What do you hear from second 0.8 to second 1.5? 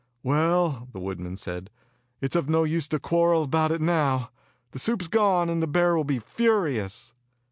the woodman